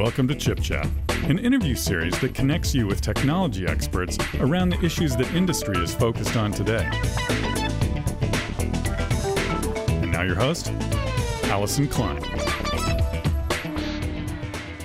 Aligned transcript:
Welcome 0.00 0.28
to 0.28 0.34
Chip 0.34 0.62
Chat, 0.62 0.88
an 1.24 1.38
interview 1.38 1.74
series 1.74 2.18
that 2.20 2.32
connects 2.32 2.74
you 2.74 2.86
with 2.86 3.02
technology 3.02 3.66
experts 3.66 4.16
around 4.36 4.70
the 4.70 4.82
issues 4.82 5.14
that 5.16 5.30
industry 5.34 5.76
is 5.76 5.94
focused 5.94 6.38
on 6.38 6.52
today. 6.52 6.88
And 10.00 10.10
now 10.10 10.22
your 10.22 10.36
host, 10.36 10.72
Allyson 11.50 11.86
Klein. 11.86 12.22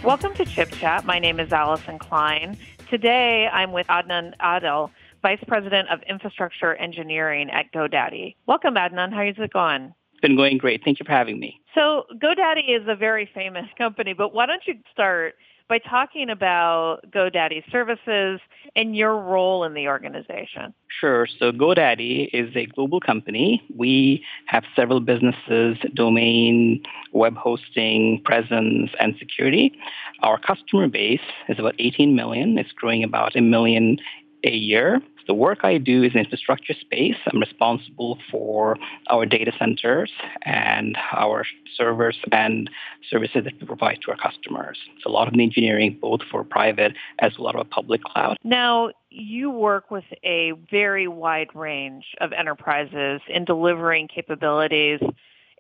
Welcome 0.04 0.34
to 0.34 0.44
Chip 0.44 0.72
Chat. 0.72 1.06
My 1.06 1.18
name 1.20 1.40
is 1.40 1.54
Allyson 1.54 1.98
Klein. 1.98 2.58
Today 2.90 3.48
I'm 3.48 3.72
with 3.72 3.88
Adnan 3.88 4.34
Adel, 4.42 4.92
Vice 5.22 5.40
President 5.48 5.88
of 5.88 6.02
Infrastructure 6.10 6.76
Engineering 6.76 7.50
at 7.52 7.72
GoDaddy. 7.72 8.36
Welcome, 8.48 8.76
Adnan. 8.76 9.14
How's 9.14 9.42
it 9.42 9.54
going? 9.54 9.94
It's 10.16 10.22
been 10.22 10.38
going 10.38 10.58
great. 10.58 10.82
Thank 10.86 11.00
you 11.00 11.06
for 11.06 11.12
having 11.12 11.40
me. 11.42 11.60
So 11.74 12.06
GoDaddy 12.16 12.70
is 12.70 12.88
a 12.88 12.96
very 12.96 13.30
famous 13.34 13.66
company, 13.78 14.14
but 14.14 14.34
why 14.34 14.46
don't 14.46 14.62
you 14.66 14.76
start 14.94 15.36
by 15.68 15.78
talking 15.80 16.30
about 16.30 17.00
GoDaddy 17.10 17.70
services 17.70 18.40
and 18.78 18.96
your 18.96 19.20
role 19.20 19.66
in 19.66 19.74
the 19.74 19.90
organization? 19.90 20.74
Sure. 20.88 21.28
So 21.40 21.52
GoDaddy 21.52 22.30
is 22.32 22.56
a 22.56 22.66
global 22.66 23.02
company. 23.02 23.62
We 23.76 24.24
have 24.46 24.64
several 24.74 25.02
businesses, 25.02 25.78
domain, 25.94 26.84
web 27.12 27.36
hosting, 27.36 28.22
presence, 28.24 28.92
and 28.98 29.16
security. 29.20 29.74
Our 30.22 30.40
customer 30.40 30.88
base 30.88 31.20
is 31.50 31.60
about 31.60 31.76
18 31.78 32.16
million. 32.16 32.58
It's 32.58 32.72
growing 32.72 33.04
about 33.04 33.36
a 33.36 33.42
million 33.42 33.98
a 34.46 34.52
year. 34.52 35.02
The 35.28 35.34
work 35.34 35.60
I 35.64 35.78
do 35.78 36.04
is 36.04 36.14
in 36.14 36.20
infrastructure 36.20 36.74
space. 36.74 37.16
I'm 37.32 37.40
responsible 37.40 38.20
for 38.30 38.78
our 39.10 39.26
data 39.26 39.52
centers 39.58 40.12
and 40.44 40.98
our 41.16 41.46
servers 41.76 42.18
and 42.32 42.70
services 43.10 43.44
that 43.44 43.54
we 43.60 43.66
provide 43.66 44.00
to 44.04 44.12
our 44.12 44.18
customers. 44.18 44.78
So 45.04 45.10
a 45.10 45.14
lot 45.14 45.28
of 45.28 45.34
the 45.34 45.44
engineering, 45.44 45.98
both 46.00 46.22
for 46.30 46.44
private 46.44 46.94
as 47.20 47.34
well 47.40 47.60
as 47.60 47.66
public 47.70 48.04
cloud. 48.04 48.38
Now, 48.44 48.92
you 49.10 49.50
work 49.50 49.90
with 49.90 50.06
a 50.24 50.54
very 50.70 51.08
wide 51.08 51.50
range 51.56 52.06
of 52.22 52.32
enterprises 52.34 53.22
in 53.28 53.46
delivering 53.46 54.08
capabilities 54.08 55.00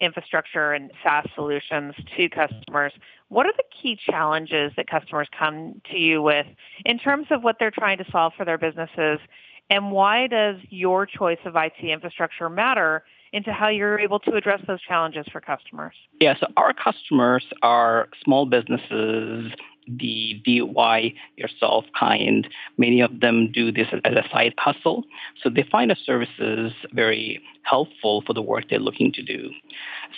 infrastructure 0.01 0.73
and 0.73 0.91
SaaS 1.03 1.25
solutions 1.35 1.95
to 2.17 2.29
customers. 2.29 2.91
What 3.29 3.45
are 3.45 3.53
the 3.55 3.63
key 3.81 3.97
challenges 4.09 4.73
that 4.77 4.87
customers 4.89 5.27
come 5.37 5.81
to 5.91 5.97
you 5.97 6.21
with 6.21 6.45
in 6.83 6.99
terms 6.99 7.27
of 7.31 7.43
what 7.43 7.57
they're 7.59 7.71
trying 7.71 7.97
to 7.99 8.05
solve 8.11 8.33
for 8.37 8.45
their 8.45 8.57
businesses 8.57 9.19
and 9.69 9.91
why 9.91 10.27
does 10.27 10.57
your 10.69 11.05
choice 11.05 11.39
of 11.45 11.55
IT 11.55 11.83
infrastructure 11.83 12.49
matter 12.49 13.03
into 13.33 13.51
how 13.51 13.67
you're 13.67 13.99
able 13.99 14.19
to 14.19 14.33
address 14.35 14.61
those 14.67 14.81
challenges 14.81 15.25
for 15.31 15.41
customers? 15.41 15.95
Yeah, 16.21 16.35
so 16.39 16.47
our 16.55 16.73
customers 16.73 17.45
are 17.61 18.07
small 18.23 18.45
businesses, 18.45 19.51
the 19.87 20.41
DIY 20.47 21.15
yourself 21.35 21.85
kind. 21.97 22.47
Many 22.77 23.01
of 23.01 23.19
them 23.19 23.51
do 23.51 23.71
this 23.71 23.87
as 24.03 24.13
a 24.13 24.23
side 24.31 24.53
hustle. 24.57 25.03
So 25.43 25.49
they 25.49 25.63
find 25.69 25.91
our 25.91 25.97
services 25.97 26.71
very 26.93 27.41
helpful 27.63 28.23
for 28.25 28.33
the 28.33 28.41
work 28.41 28.65
they're 28.69 28.79
looking 28.79 29.11
to 29.13 29.21
do. 29.21 29.49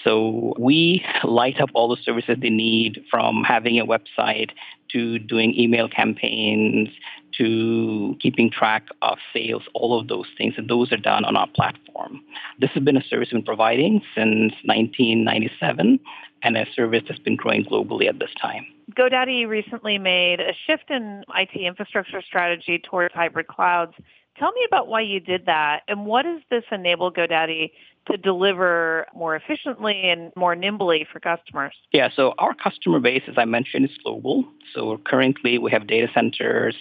So 0.03 0.53
we 0.59 1.03
light 1.23 1.59
up 1.59 1.69
all 1.73 1.89
the 1.89 2.01
services 2.01 2.37
they 2.41 2.49
need 2.49 3.03
from 3.09 3.43
having 3.43 3.79
a 3.79 3.85
website 3.85 4.51
to 4.91 5.19
doing 5.19 5.57
email 5.57 5.87
campaigns 5.89 6.89
to 7.37 8.15
keeping 8.19 8.49
track 8.49 8.87
of 9.01 9.17
sales, 9.33 9.63
all 9.73 9.99
of 9.99 10.07
those 10.07 10.25
things. 10.37 10.55
And 10.57 10.69
those 10.69 10.91
are 10.91 10.97
done 10.97 11.23
on 11.25 11.35
our 11.35 11.47
platform. 11.47 12.21
This 12.59 12.71
has 12.71 12.83
been 12.83 12.97
a 12.97 13.03
service 13.03 13.29
we've 13.31 13.43
been 13.43 13.45
providing 13.45 14.01
since 14.15 14.53
1997 14.63 15.99
and 16.43 16.57
a 16.57 16.65
service 16.75 17.03
that's 17.07 17.19
been 17.19 17.35
growing 17.35 17.65
globally 17.65 18.07
at 18.07 18.19
this 18.19 18.31
time. 18.41 18.65
GoDaddy 18.97 19.47
recently 19.47 19.97
made 19.97 20.39
a 20.39 20.53
shift 20.65 20.89
in 20.89 21.23
IT 21.35 21.55
infrastructure 21.55 22.21
strategy 22.21 22.79
towards 22.79 23.13
hybrid 23.13 23.47
clouds. 23.47 23.93
Tell 24.37 24.51
me 24.51 24.61
about 24.67 24.87
why 24.87 25.01
you 25.01 25.19
did 25.19 25.45
that 25.47 25.81
and 25.87 26.05
what 26.05 26.23
does 26.23 26.41
this 26.49 26.63
enable 26.71 27.11
GoDaddy 27.11 27.71
to 28.07 28.17
deliver 28.17 29.05
more 29.15 29.35
efficiently 29.35 30.09
and 30.09 30.31
more 30.35 30.55
nimbly 30.55 31.05
for 31.11 31.19
customers? 31.19 31.73
Yeah, 31.91 32.09
so 32.15 32.33
our 32.37 32.53
customer 32.53 32.99
base, 32.99 33.23
as 33.27 33.35
I 33.37 33.45
mentioned, 33.45 33.85
is 33.85 33.97
global. 34.03 34.45
So 34.73 34.97
currently 35.05 35.57
we 35.57 35.71
have 35.71 35.87
data 35.87 36.07
centers 36.13 36.75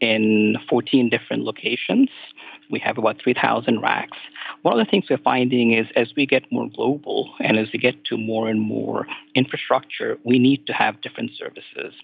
in 0.00 0.56
14 0.68 1.08
different 1.10 1.44
locations. 1.44 2.08
We 2.70 2.78
have 2.80 2.98
about 2.98 3.20
3,000 3.22 3.80
racks. 3.80 4.18
One 4.62 4.78
of 4.78 4.84
the 4.84 4.90
things 4.90 5.06
we're 5.08 5.18
finding 5.18 5.72
is 5.72 5.86
as 5.96 6.12
we 6.16 6.26
get 6.26 6.50
more 6.52 6.68
global 6.68 7.34
and 7.40 7.58
as 7.58 7.68
we 7.72 7.78
get 7.78 8.04
to 8.06 8.16
more 8.16 8.48
and 8.48 8.60
more 8.60 9.06
infrastructure, 9.34 10.18
we 10.24 10.38
need 10.38 10.66
to 10.66 10.72
have 10.72 11.00
different 11.00 11.32
services. 11.36 11.94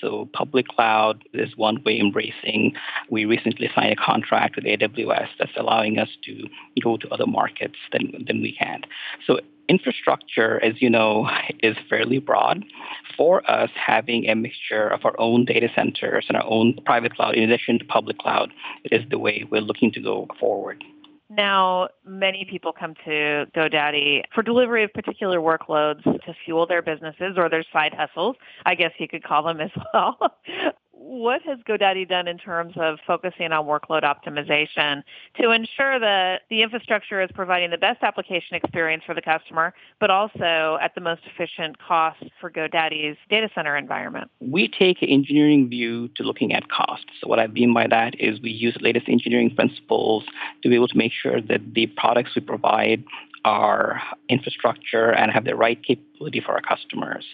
So 0.00 0.28
public 0.32 0.68
cloud 0.68 1.24
is 1.32 1.56
one 1.56 1.82
way 1.84 1.98
embracing. 1.98 2.74
We 3.10 3.24
recently 3.24 3.70
signed 3.74 3.92
a 3.92 3.96
contract 3.96 4.56
with 4.56 4.64
AWS 4.64 5.28
that's 5.38 5.52
allowing 5.56 5.98
us 5.98 6.08
to 6.24 6.48
go 6.82 6.96
to 6.96 7.08
other 7.10 7.26
markets 7.26 7.76
than, 7.92 8.24
than 8.26 8.42
we 8.42 8.52
can. 8.52 8.82
So 9.26 9.40
infrastructure, 9.68 10.62
as 10.62 10.80
you 10.80 10.90
know, 10.90 11.28
is 11.62 11.76
fairly 11.88 12.18
broad. 12.18 12.64
For 13.16 13.48
us, 13.48 13.70
having 13.74 14.28
a 14.28 14.34
mixture 14.34 14.88
of 14.88 15.04
our 15.04 15.14
own 15.18 15.44
data 15.44 15.68
centers 15.74 16.26
and 16.28 16.36
our 16.36 16.44
own 16.46 16.78
private 16.84 17.14
cloud 17.14 17.36
in 17.36 17.44
addition 17.44 17.78
to 17.78 17.84
public 17.84 18.18
cloud 18.18 18.52
is 18.90 19.02
the 19.10 19.18
way 19.18 19.44
we're 19.50 19.60
looking 19.60 19.92
to 19.92 20.00
go 20.00 20.26
forward. 20.40 20.82
Now, 21.30 21.88
many 22.04 22.46
people 22.48 22.72
come 22.72 22.94
to 23.04 23.46
GoDaddy 23.56 24.22
for 24.34 24.42
delivery 24.42 24.84
of 24.84 24.92
particular 24.92 25.38
workloads 25.38 26.02
to 26.04 26.34
fuel 26.44 26.66
their 26.66 26.82
businesses 26.82 27.34
or 27.36 27.48
their 27.48 27.64
side 27.72 27.94
hustles. 27.94 28.36
I 28.66 28.74
guess 28.74 28.92
you 28.98 29.08
could 29.08 29.24
call 29.24 29.42
them 29.42 29.60
as 29.60 29.70
well 29.94 30.18
what 31.04 31.42
has 31.42 31.58
GoDaddy 31.68 32.08
done 32.08 32.26
in 32.26 32.38
terms 32.38 32.72
of 32.76 32.98
focusing 33.06 33.52
on 33.52 33.66
workload 33.66 34.04
optimization 34.04 35.02
to 35.38 35.50
ensure 35.50 36.00
that 36.00 36.42
the 36.48 36.62
infrastructure 36.62 37.20
is 37.20 37.28
providing 37.34 37.70
the 37.70 37.76
best 37.76 38.02
application 38.02 38.56
experience 38.56 39.02
for 39.04 39.14
the 39.14 39.20
customer, 39.20 39.74
but 40.00 40.10
also 40.10 40.78
at 40.80 40.94
the 40.94 41.02
most 41.02 41.20
efficient 41.26 41.76
cost 41.78 42.22
for 42.40 42.50
GoDaddy's 42.50 43.18
data 43.28 43.50
center 43.54 43.76
environment? 43.76 44.30
We 44.40 44.66
take 44.66 45.02
an 45.02 45.10
engineering 45.10 45.68
view 45.68 46.08
to 46.16 46.22
looking 46.22 46.54
at 46.54 46.70
cost. 46.70 47.04
So 47.20 47.28
what 47.28 47.38
I 47.38 47.48
mean 47.48 47.74
by 47.74 47.86
that 47.88 48.18
is 48.18 48.40
we 48.40 48.50
use 48.50 48.72
the 48.72 48.82
latest 48.82 49.06
engineering 49.06 49.54
principles 49.54 50.24
to 50.62 50.70
be 50.70 50.74
able 50.74 50.88
to 50.88 50.96
make 50.96 51.12
sure 51.12 51.42
that 51.42 51.74
the 51.74 51.86
products 51.88 52.30
we 52.34 52.40
provide 52.40 53.04
our 53.44 54.00
infrastructure 54.30 55.10
and 55.10 55.30
have 55.30 55.44
the 55.44 55.54
right 55.54 55.82
capability 56.24 56.40
for 56.44 56.52
our 56.52 56.60
customers. 56.62 57.24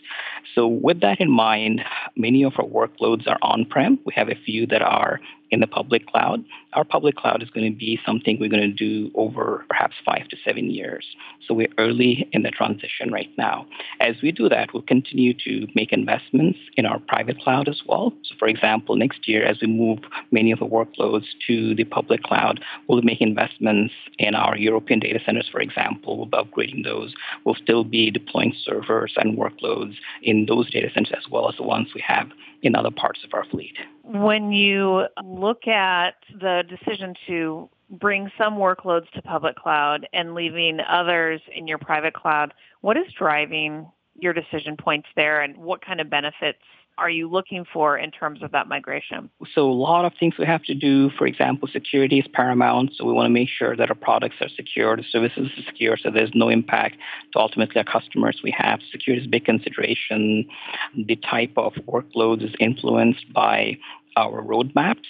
So 0.54 0.66
with 0.66 1.00
that 1.00 1.20
in 1.20 1.30
mind, 1.30 1.82
many 2.16 2.44
of 2.44 2.54
our 2.58 2.64
workloads 2.64 3.26
are 3.26 3.38
on-prem. 3.42 3.98
We 4.04 4.12
have 4.16 4.28
a 4.28 4.34
few 4.34 4.66
that 4.66 4.82
are 4.82 5.20
in 5.50 5.60
the 5.60 5.66
public 5.66 6.06
cloud. 6.06 6.44
Our 6.74 6.84
public 6.84 7.16
cloud 7.16 7.42
is 7.42 7.50
going 7.50 7.70
to 7.70 7.76
be 7.76 7.98
something 8.06 8.38
we're 8.38 8.48
going 8.48 8.62
to 8.62 8.72
do 8.72 9.10
over 9.16 9.64
perhaps 9.68 9.96
five 10.04 10.28
to 10.28 10.36
seven 10.44 10.70
years. 10.70 11.04
So 11.46 11.54
we're 11.54 11.72
early 11.76 12.28
in 12.32 12.42
the 12.42 12.50
transition 12.50 13.10
right 13.10 13.30
now. 13.36 13.66
As 13.98 14.14
we 14.22 14.30
do 14.30 14.48
that, 14.48 14.72
we'll 14.72 14.84
continue 14.84 15.34
to 15.44 15.66
make 15.74 15.92
investments 15.92 16.58
in 16.76 16.86
our 16.86 17.00
private 17.00 17.40
cloud 17.40 17.68
as 17.68 17.82
well. 17.86 18.12
So 18.22 18.36
for 18.38 18.46
example, 18.46 18.94
next 18.94 19.26
year, 19.26 19.44
as 19.44 19.58
we 19.60 19.66
move 19.66 19.98
many 20.30 20.52
of 20.52 20.60
the 20.60 20.66
workloads 20.66 21.26
to 21.48 21.74
the 21.74 21.84
public 21.84 22.22
cloud, 22.22 22.60
we'll 22.86 23.02
make 23.02 23.20
investments 23.20 23.92
in 24.18 24.36
our 24.36 24.56
European 24.56 25.00
data 25.00 25.18
centers, 25.26 25.48
for 25.50 25.60
example. 25.60 26.16
We'll 26.16 26.26
be 26.26 26.36
upgrading 26.36 26.84
those. 26.84 27.12
We'll 27.44 27.56
still 27.56 27.82
be 27.82 28.10
deploying 28.10 28.54
servers 28.64 28.79
and 29.16 29.38
workloads 29.38 29.94
in 30.22 30.46
those 30.46 30.70
data 30.70 30.88
centers 30.94 31.14
as 31.16 31.30
well 31.30 31.48
as 31.48 31.56
the 31.56 31.62
ones 31.62 31.88
we 31.94 32.02
have 32.06 32.28
in 32.62 32.74
other 32.74 32.90
parts 32.90 33.20
of 33.24 33.32
our 33.34 33.44
fleet. 33.44 33.76
When 34.02 34.52
you 34.52 35.06
look 35.24 35.66
at 35.66 36.14
the 36.40 36.64
decision 36.68 37.14
to 37.26 37.68
bring 37.90 38.30
some 38.38 38.54
workloads 38.54 39.10
to 39.10 39.22
public 39.22 39.56
cloud 39.56 40.06
and 40.12 40.34
leaving 40.34 40.78
others 40.80 41.40
in 41.54 41.66
your 41.66 41.78
private 41.78 42.14
cloud, 42.14 42.54
what 42.80 42.96
is 42.96 43.06
driving 43.16 43.90
your 44.14 44.32
decision 44.32 44.76
points 44.76 45.08
there 45.16 45.40
and 45.40 45.56
what 45.56 45.84
kind 45.84 46.00
of 46.00 46.10
benefits 46.10 46.58
are 46.98 47.10
you 47.10 47.28
looking 47.28 47.64
for 47.72 47.96
in 47.96 48.10
terms 48.10 48.42
of 48.42 48.52
that 48.52 48.68
migration? 48.68 49.30
So 49.54 49.70
a 49.70 49.72
lot 49.72 50.04
of 50.04 50.12
things 50.20 50.34
we 50.38 50.44
have 50.46 50.62
to 50.64 50.74
do. 50.74 51.10
For 51.16 51.26
example, 51.26 51.68
security 51.72 52.18
is 52.18 52.26
paramount. 52.32 52.92
So 52.96 53.04
we 53.04 53.12
want 53.12 53.26
to 53.26 53.30
make 53.30 53.48
sure 53.48 53.74
that 53.74 53.88
our 53.88 53.94
products 53.94 54.36
are 54.40 54.48
secure, 54.50 54.96
the 54.96 55.04
services 55.10 55.50
are 55.56 55.62
secure, 55.62 55.96
so 55.96 56.10
there's 56.10 56.32
no 56.34 56.48
impact 56.48 56.96
to 57.32 57.38
ultimately 57.38 57.76
our 57.78 57.84
customers. 57.84 58.40
We 58.42 58.54
have 58.56 58.80
security 58.92 59.22
is 59.22 59.26
a 59.26 59.30
big 59.30 59.44
consideration. 59.44 60.46
The 60.94 61.16
type 61.16 61.52
of 61.56 61.72
workloads 61.88 62.44
is 62.44 62.54
influenced 62.60 63.32
by 63.32 63.78
our 64.16 64.42
roadmaps. 64.42 65.06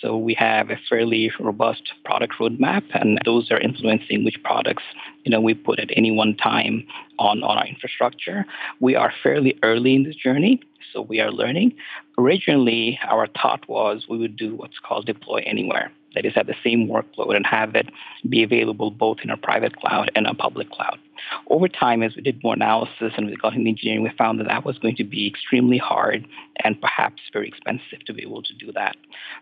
So 0.00 0.16
we 0.16 0.34
have 0.34 0.70
a 0.70 0.76
fairly 0.88 1.30
robust 1.40 1.82
product 2.04 2.34
roadmap, 2.38 2.84
and 2.94 3.18
those 3.24 3.50
are 3.50 3.58
influencing 3.58 4.24
which 4.24 4.40
products 4.44 4.84
you 5.24 5.30
know 5.30 5.40
we 5.40 5.54
put 5.54 5.80
at 5.80 5.90
any 5.96 6.10
one 6.10 6.36
time 6.36 6.86
on, 7.18 7.42
on 7.42 7.58
our 7.58 7.66
infrastructure. 7.66 8.44
We 8.80 8.94
are 8.94 9.12
fairly 9.22 9.58
early 9.62 9.94
in 9.94 10.04
this 10.04 10.16
journey, 10.16 10.60
so 10.92 11.02
we 11.02 11.20
are 11.20 11.30
learning. 11.30 11.74
Originally, 12.16 12.98
our 13.08 13.26
thought 13.26 13.68
was 13.68 14.06
we 14.08 14.18
would 14.18 14.36
do 14.36 14.54
what's 14.54 14.78
called 14.78 15.06
deploy 15.06 15.42
anywhere. 15.46 15.92
That 16.14 16.24
is, 16.24 16.34
have 16.34 16.46
the 16.46 16.54
same 16.64 16.88
workload 16.88 17.36
and 17.36 17.46
have 17.46 17.74
it 17.74 17.88
be 18.28 18.42
available 18.42 18.90
both 18.90 19.18
in 19.22 19.30
our 19.30 19.36
private 19.36 19.76
cloud 19.76 20.10
and 20.14 20.26
our 20.26 20.34
public 20.34 20.70
cloud. 20.70 20.98
Over 21.50 21.68
time, 21.68 22.02
as 22.02 22.16
we 22.16 22.22
did 22.22 22.42
more 22.42 22.54
analysis 22.54 23.12
and 23.16 23.26
we 23.26 23.36
got 23.36 23.54
into 23.54 23.68
engineering, 23.68 24.02
we 24.02 24.10
found 24.16 24.40
that 24.40 24.46
that 24.46 24.64
was 24.64 24.78
going 24.78 24.96
to 24.96 25.04
be 25.04 25.26
extremely 25.26 25.78
hard 25.78 26.26
and 26.64 26.80
perhaps 26.80 27.20
very 27.32 27.48
expensive 27.48 28.04
to 28.06 28.14
be 28.14 28.22
able 28.22 28.42
to 28.42 28.54
do 28.54 28.72
that. 28.72 28.96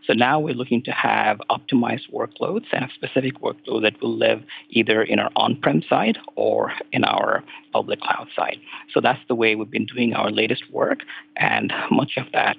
So 0.07 0.13
now 0.13 0.41
we're 0.41 0.55
looking 0.55 0.83
to 0.85 0.91
have 0.91 1.41
optimized 1.51 2.11
workloads 2.13 2.65
and 2.73 2.85
a 2.85 2.95
specific 2.95 3.41
workload 3.41 3.83
that 3.83 4.01
will 4.01 4.17
live 4.17 4.43
either 4.71 5.03
in 5.03 5.19
our 5.19 5.31
on-prem 5.37 5.83
side 5.89 6.19
or 6.35 6.73
in 6.93 7.05
our 7.05 7.45
public 7.73 8.01
cloud 8.01 8.29
side. 8.35 8.59
So 8.93 9.01
that's 9.01 9.21
the 9.29 9.35
way 9.35 9.55
we've 9.55 9.71
been 9.71 9.87
doing 9.87 10.15
our 10.15 10.31
latest 10.31 10.65
work, 10.71 11.01
and 11.37 11.73
much 11.91 12.13
of 12.17 12.27
that 12.33 12.57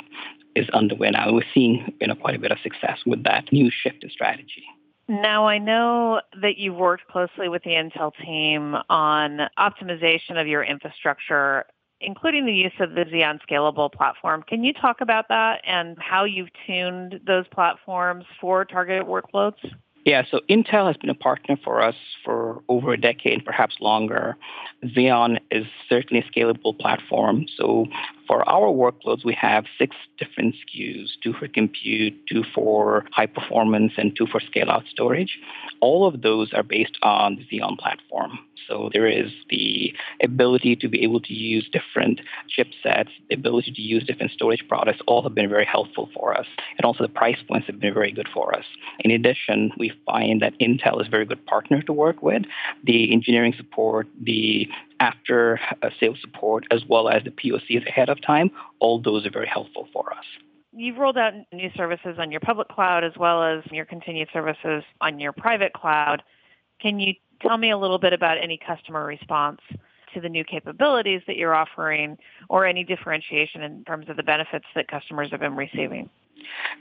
is 0.58 0.70
underway 0.70 1.12
now. 1.12 1.32
We're 1.32 1.44
seeing 1.54 1.94
you 2.02 2.08
know, 2.08 2.16
quite 2.16 2.36
a 2.36 2.40
bit 2.40 2.52
of 2.52 2.58
success 2.64 3.00
with 3.06 3.24
that 3.24 3.52
new 3.52 3.70
shift 3.72 4.04
in 4.04 4.10
strategy. 4.10 4.66
Now, 5.10 5.48
I 5.48 5.58
know 5.58 6.22
that 6.42 6.58
you've 6.58 6.76
worked 6.76 7.08
closely 7.08 7.48
with 7.48 7.64
the 7.64 7.72
Intel 7.72 8.12
team 8.26 8.76
on 8.90 9.50
optimization 9.58 10.40
of 10.40 10.48
your 10.48 10.64
infrastructure, 10.64 11.66
including 12.02 12.46
the 12.46 12.54
use 12.54 12.74
of 12.82 12.92
the 12.92 13.06
Xeon 13.06 13.40
Scalable 13.50 13.90
platform. 13.92 14.44
Can 14.46 14.66
you 14.66 14.74
talk 14.74 15.00
about 15.00 15.30
that 15.30 15.62
and 15.66 15.98
how 15.98 16.26
you've 16.26 16.50
tuned 16.66 17.22
those 17.26 17.46
platforms 17.48 18.26
for 18.42 18.66
targeted 18.66 19.08
workloads? 19.08 19.56
Yeah, 20.04 20.24
so 20.30 20.40
Intel 20.50 20.88
has 20.88 20.96
been 20.98 21.10
a 21.10 21.16
partner 21.16 21.58
for 21.64 21.82
us 21.82 21.96
for 22.24 22.62
over 22.70 22.94
a 22.94 22.98
decade, 22.98 23.44
perhaps 23.46 23.76
longer. 23.82 24.38
Xeon 24.84 25.40
is 25.52 25.66
certainly 25.90 26.24
a 26.26 26.32
scalable 26.32 26.78
platform. 26.78 27.46
So 27.58 27.88
for 28.28 28.48
our 28.48 28.68
workloads, 28.68 29.24
we 29.24 29.34
have 29.34 29.66
six 29.78 29.96
different 30.18 30.56
SKUs, 30.56 31.10
two 31.24 31.34
for 31.34 31.48
compute, 31.48 32.14
two 32.28 32.44
for 32.54 33.06
high 33.12 33.26
performance, 33.26 33.94
and 33.98 34.16
two 34.16 34.28
for 34.28 34.40
scale 34.40 34.70
out 34.70 34.84
storage. 34.90 35.40
All 35.80 36.08
of 36.08 36.22
those 36.22 36.54
are 36.54 36.64
based 36.64 36.98
on 37.02 37.38
the 37.38 37.58
Xeon 37.58 37.78
platform. 37.78 38.40
So 38.68 38.90
there 38.92 39.08
is 39.08 39.32
the 39.50 39.94
ability 40.22 40.76
to 40.78 40.90
be 40.90 41.04
able 41.04 41.22
to 41.22 41.34
use 41.34 41.70
different 41.72 42.20
chipsets, 42.58 43.10
the 43.30 43.36
ability 43.36 43.72
to 43.72 43.82
use 43.82 44.04
different 44.04 44.32
storage 44.32 44.68
products, 44.68 45.00
all 45.08 45.24
have 45.24 45.34
been 45.34 45.50
very 45.50 45.66
helpful 45.66 46.10
for 46.14 46.38
us. 46.38 46.46
And 46.78 46.86
also 46.86 47.04
the 47.04 47.10
price 47.10 47.38
points 47.48 47.68
have 47.68 47.80
been 47.80 47.94
very 47.94 48.12
good 48.12 48.28
for 48.34 48.54
us. 48.54 48.66
In 49.00 49.12
addition, 49.12 49.72
we 49.78 49.94
find 50.06 50.42
that 50.42 50.60
Intel 50.60 51.00
is 51.02 51.08
a 51.08 51.12
very 51.12 51.26
good 51.26 51.46
partner 51.46 51.82
to 51.84 51.94
work 51.94 52.22
with. 52.22 52.44
The 52.84 53.14
engineering 53.14 53.54
support, 53.56 54.08
the 54.22 54.68
after 55.00 55.60
uh, 55.82 55.90
sales 56.00 56.18
support, 56.22 56.66
as 56.72 56.84
well 56.88 57.10
as 57.10 57.24
the 57.24 57.32
POCs 57.32 57.88
ahead 57.88 58.10
of 58.10 58.22
time, 58.22 58.52
all 58.80 59.02
those 59.02 59.26
are 59.26 59.32
very 59.32 59.48
helpful 59.48 59.88
for 59.94 60.14
us. 60.14 60.26
You've 60.74 60.98
rolled 60.98 61.18
out 61.18 61.34
new 61.52 61.72
services 61.76 62.18
on 62.20 62.32
your 62.32 62.40
public 62.40 62.68
cloud 62.68 63.04
as 63.04 63.14
well 63.18 63.44
as 63.44 63.64
your 63.72 63.86
continued 63.86 64.30
services 64.32 64.84
on 65.02 65.20
your 65.20 65.32
private 65.32 65.74
cloud. 65.74 66.22
Can 66.80 67.00
you 67.00 67.14
tell 67.42 67.58
me 67.58 67.72
a 67.72 67.78
little 67.78 67.98
bit 67.98 68.14
about 68.14 68.38
any 68.42 68.58
customer 68.58 69.06
response 69.06 69.60
to 70.14 70.22
the 70.22 70.30
new 70.30 70.44
capabilities 70.44 71.22
that 71.28 71.36
you're 71.36 71.56
offering 71.56 72.18
or 72.50 72.66
any 72.66 72.84
differentiation 72.84 73.62
in 73.62 73.84
terms 73.86 74.10
of 74.10 74.18
the 74.18 74.24
benefits 74.24 74.66
that 74.76 74.88
customers 74.88 75.32
have 75.32 75.40
been 75.40 75.56
receiving? 75.56 76.10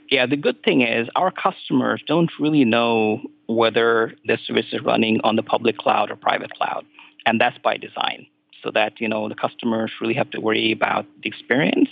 Yeah, 0.09 0.25
the 0.25 0.37
good 0.37 0.63
thing 0.63 0.81
is 0.81 1.09
our 1.15 1.31
customers 1.31 2.01
don't 2.05 2.31
really 2.39 2.65
know 2.65 3.21
whether 3.47 4.13
the 4.25 4.37
service 4.45 4.67
is 4.71 4.81
running 4.81 5.19
on 5.23 5.35
the 5.35 5.43
public 5.43 5.77
cloud 5.77 6.11
or 6.11 6.15
private 6.15 6.51
cloud, 6.51 6.85
and 7.25 7.39
that's 7.39 7.57
by 7.57 7.77
design. 7.77 8.27
So 8.63 8.71
that 8.71 8.99
you 8.99 9.07
know 9.07 9.29
the 9.29 9.35
customers 9.35 9.91
really 10.01 10.15
have 10.15 10.31
to 10.31 10.41
worry 10.41 10.71
about 10.71 11.05
the 11.23 11.29
experience, 11.29 11.89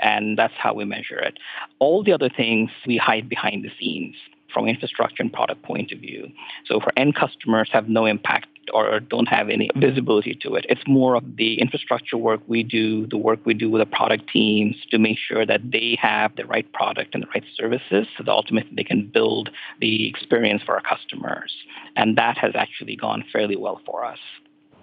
and 0.00 0.36
that's 0.36 0.54
how 0.56 0.74
we 0.74 0.84
measure 0.84 1.18
it. 1.18 1.38
All 1.78 2.02
the 2.02 2.12
other 2.12 2.28
things 2.28 2.70
we 2.86 2.96
hide 2.96 3.28
behind 3.28 3.64
the 3.64 3.70
scenes 3.78 4.16
from 4.52 4.66
infrastructure 4.66 5.22
and 5.22 5.32
product 5.32 5.62
point 5.62 5.92
of 5.92 6.00
view. 6.00 6.30
So 6.66 6.80
for 6.80 6.92
end 6.96 7.14
customers 7.14 7.68
have 7.72 7.88
no 7.88 8.06
impact 8.06 8.48
or 8.72 9.00
don't 9.00 9.28
have 9.28 9.48
any 9.48 9.70
visibility 9.76 10.34
to 10.42 10.54
it. 10.54 10.66
It's 10.68 10.82
more 10.86 11.14
of 11.16 11.36
the 11.36 11.60
infrastructure 11.60 12.16
work 12.16 12.40
we 12.46 12.62
do, 12.62 13.06
the 13.06 13.16
work 13.16 13.40
we 13.44 13.54
do 13.54 13.70
with 13.70 13.80
the 13.80 13.86
product 13.86 14.28
teams 14.30 14.76
to 14.90 14.98
make 14.98 15.18
sure 15.18 15.44
that 15.46 15.70
they 15.70 15.96
have 16.00 16.36
the 16.36 16.44
right 16.46 16.70
product 16.72 17.14
and 17.14 17.22
the 17.22 17.28
right 17.34 17.44
services 17.56 18.06
so 18.16 18.24
that 18.24 18.30
ultimately 18.30 18.72
they 18.76 18.84
can 18.84 19.06
build 19.06 19.50
the 19.80 20.08
experience 20.08 20.62
for 20.62 20.74
our 20.74 20.82
customers. 20.82 21.52
And 21.96 22.16
that 22.16 22.38
has 22.38 22.52
actually 22.54 22.96
gone 22.96 23.24
fairly 23.32 23.56
well 23.56 23.80
for 23.84 24.04
us. 24.04 24.18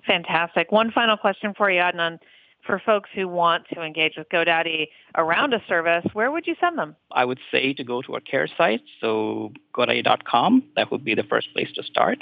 Fantastic. 0.06 0.72
One 0.72 0.92
final 0.92 1.18
question 1.18 1.54
for 1.56 1.70
you, 1.70 1.82
Adnan 1.82 2.20
for 2.66 2.82
folks 2.86 3.10
who 3.14 3.28
want 3.28 3.66
to 3.74 3.82
engage 3.82 4.14
with 4.18 4.28
GoDaddy 4.30 4.88
around 5.16 5.54
a 5.54 5.62
service, 5.68 6.06
where 6.14 6.32
would 6.32 6.48
you 6.48 6.56
send 6.60 6.78
them? 6.78 6.96
I 7.12 7.26
would 7.26 7.40
say 7.52 7.74
to 7.74 7.84
go 7.84 8.02
to 8.02 8.14
our 8.16 8.20
care 8.20 8.48
site, 8.58 8.82
so 9.00 9.52
godaddy.com. 9.74 10.64
That 10.76 10.92
would 10.92 11.04
be 11.04 11.16
the 11.16 11.24
first 11.24 11.54
place 11.54 11.72
to 11.76 11.84
start. 11.84 12.20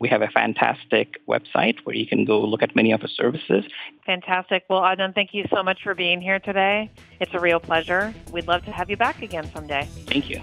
We 0.00 0.08
have 0.08 0.22
a 0.22 0.28
fantastic 0.28 1.14
website 1.28 1.76
where 1.84 1.94
you 1.94 2.06
can 2.06 2.24
go 2.24 2.40
look 2.40 2.62
at 2.62 2.74
many 2.74 2.92
of 2.92 3.02
our 3.02 3.08
services. 3.08 3.64
Fantastic. 4.06 4.64
Well, 4.68 4.80
Adnan, 4.80 5.14
thank 5.14 5.34
you 5.34 5.44
so 5.54 5.62
much 5.62 5.82
for 5.82 5.94
being 5.94 6.20
here 6.20 6.38
today. 6.38 6.90
It's 7.20 7.34
a 7.34 7.40
real 7.40 7.60
pleasure. 7.60 8.14
We'd 8.32 8.48
love 8.48 8.64
to 8.64 8.72
have 8.72 8.90
you 8.90 8.96
back 8.96 9.22
again 9.22 9.50
someday. 9.52 9.88
Thank 10.06 10.30
you. 10.30 10.42